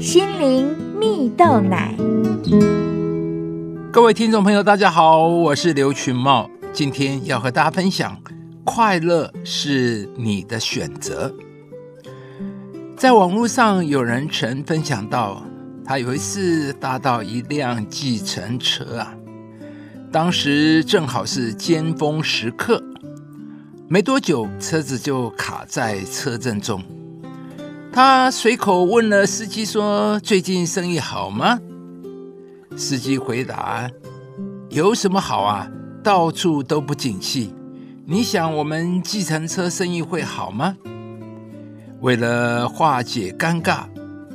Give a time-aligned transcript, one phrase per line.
[0.00, 1.94] 心灵蜜豆奶。
[3.92, 8.16] 各位听众朋友，大家好，我是刘群茂，今天要和大家分享：
[8.64, 11.34] 快乐是你的选择。
[12.96, 15.42] 在网络上，有人曾分享到，
[15.84, 19.14] 他有一次搭到一辆计程车啊，
[20.10, 22.82] 当时正好是尖峰时刻，
[23.86, 26.82] 没多久车子就卡在车阵中。
[27.92, 31.58] 他随口问了司机说：“最近生意好吗？”
[32.76, 33.90] 司机回答
[34.70, 35.68] ：“有什么好啊？
[36.02, 37.52] 到处都不景气。
[38.06, 40.76] 你想我们计程车生意会好吗？”
[42.00, 43.80] 为了化解尴尬，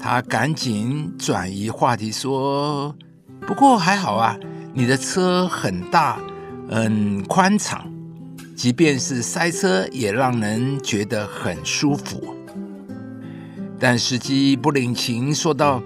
[0.00, 2.94] 他赶紧转移话题说
[3.46, 4.36] ：“不过还好啊，
[4.72, 6.18] 你的车很大，
[6.68, 7.88] 很宽敞，
[8.56, 12.34] 即便是塞车也让人觉得很舒服。”
[13.78, 15.82] 但司机不领情，说道：“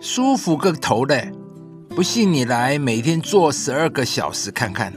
[0.00, 1.30] 舒服个头嘞！
[1.90, 4.92] 不信你来每天坐十二个小时看看，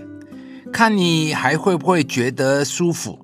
[0.71, 3.19] 看你还会不会觉得舒服。”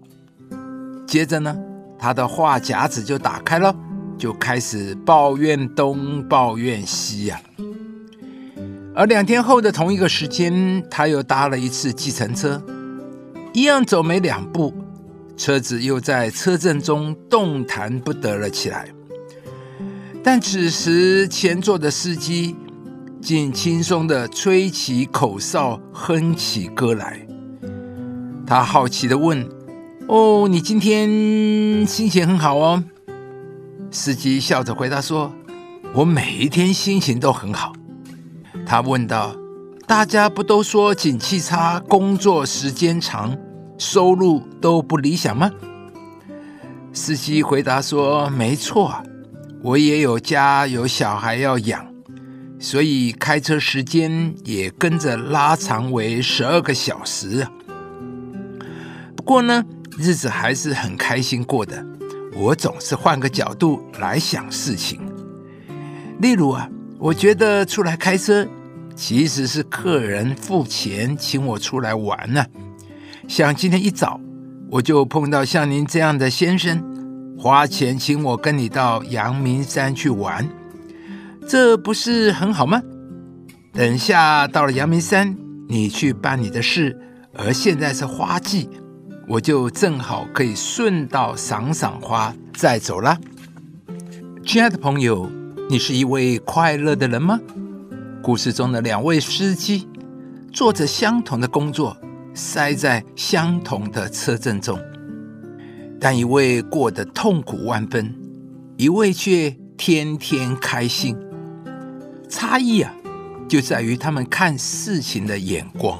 [1.07, 1.57] 接着呢，
[1.97, 3.73] 他的话匣子就打开了，
[4.17, 7.41] 就开始抱怨东抱怨西呀。
[8.93, 12.61] 而两天后的同一个时间，他又搭了一次计程车，
[13.53, 14.73] 一样走没两步，
[15.37, 18.87] 车子又在车震中动弹不得了起来。
[20.29, 22.53] 但此时前座的司机
[23.21, 27.25] 竟轻松地吹起口哨，哼起歌来。
[28.45, 29.47] 他好奇地问
[30.09, 31.07] ：“哦，你今天
[31.85, 32.83] 心情很好哦？”
[33.89, 35.31] 司机笑着回答说
[35.95, 37.71] ：“我每一天心情都很好。”
[38.67, 39.33] 他问道
[39.87, 43.33] ：“大家不都说景气差，工作时间长，
[43.77, 45.49] 收入都不理想吗？”
[46.91, 48.93] 司机回答说：“没错。”
[49.67, 51.85] 我也有家有小孩要养，
[52.57, 57.45] 所以开车时间也跟着拉长为十二个小时。
[59.13, 59.61] 不过呢，
[59.97, 61.85] 日子还是很开心过的。
[62.33, 65.01] 我总是换个角度来想事情。
[66.21, 68.47] 例如啊，我觉得出来开车
[68.95, 72.45] 其实是客人付钱请我出来玩呢。
[73.27, 74.17] 像今天一早
[74.71, 76.81] 我就碰到像您这样的先生。
[77.39, 80.49] 花钱请我跟你到阳明山去玩，
[81.47, 82.81] 这不是很好吗？
[83.71, 85.37] 等下到了阳明山，
[85.69, 86.99] 你去办你的事，
[87.35, 88.67] 而现在是花季，
[89.27, 93.15] 我就正好可以顺道赏赏花再走了。
[94.43, 95.29] 亲爱的朋友，
[95.69, 97.39] 你是一位快乐的人吗？
[98.23, 99.87] 故事中的两位司机
[100.51, 101.95] 做着相同的工作，
[102.33, 104.79] 塞在相同的车阵中。
[105.99, 108.13] 但一位过得痛苦万分，
[108.77, 111.17] 一位却天天开心。
[112.29, 112.93] 差异啊，
[113.47, 115.99] 就在于他们看事情的眼光。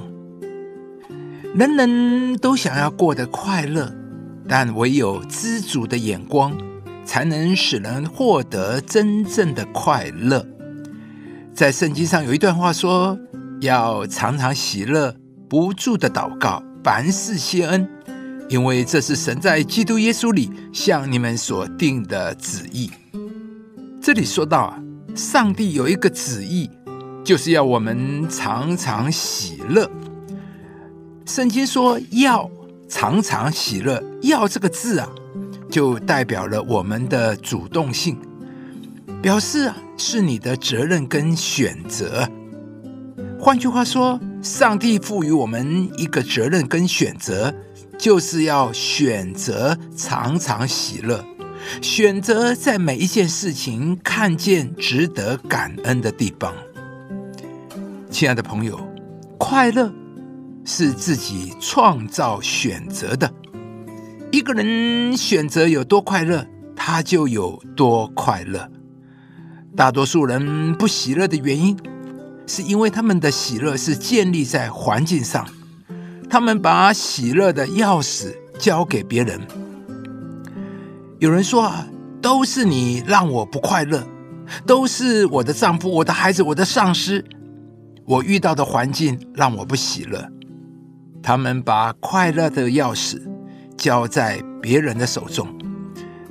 [1.55, 3.91] 人人都想要过得快乐，
[4.47, 6.55] 但唯有知足的眼光，
[7.03, 10.45] 才能使人获得真正的快乐。
[11.53, 13.17] 在圣经上有一段话说
[13.61, 15.15] ：“要常常喜乐，
[15.49, 17.89] 不住的祷告，凡事谢恩。”
[18.49, 22.89] 因为这是神在基督耶稣里向你们所定的旨意。
[24.01, 24.79] 这里说到啊，
[25.15, 26.69] 上帝有一个旨意，
[27.25, 29.89] 就是要我们常常喜乐。
[31.25, 32.49] 圣经说要
[32.87, 35.09] 常常喜乐，要这个字啊，
[35.69, 38.17] 就代表了我们的主动性，
[39.21, 42.25] 表示啊是你的责任跟选择。
[43.37, 47.53] 换句话说，上帝赋予我们一个责任跟选择。
[47.97, 51.25] 就是要选择常常喜乐，
[51.81, 56.53] 选择在每一件事情看见值得感恩的地方。
[58.09, 58.79] 亲爱的朋友，
[59.37, 59.91] 快乐
[60.63, 63.31] 是自己创造选择的。
[64.31, 68.69] 一个人选择有多快乐，他就有多快乐。
[69.75, 71.77] 大多数人不喜乐的原因，
[72.45, 75.47] 是因为他们的喜乐是建立在环境上。
[76.29, 79.39] 他们把喜乐的钥匙交给别人。
[81.19, 81.87] 有人说啊，
[82.21, 84.03] 都是你让我不快乐，
[84.65, 87.23] 都是我的丈夫、我的孩子、我的上司，
[88.05, 90.29] 我遇到的环境让我不喜乐。
[91.23, 93.21] 他们把快乐的钥匙
[93.77, 95.47] 交在别人的手中，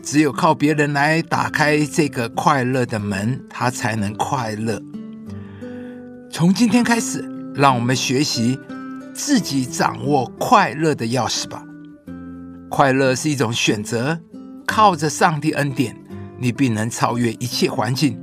[0.02, 4.80] 只有靠别人来打开这个快乐的门，他才能快乐。
[6.30, 8.58] 从今天开始，让我们学习。
[9.16, 11.64] 自己掌握快乐的钥匙吧。
[12.68, 14.20] 快乐是一种选择，
[14.66, 15.96] 靠着上帝恩典，
[16.38, 18.20] 你必能超越一切环境，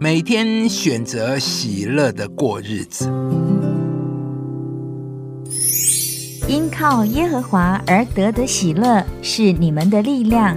[0.00, 3.10] 每天选择喜乐的过日子。
[6.48, 10.56] 因靠耶和华而得的喜乐是你们的力量。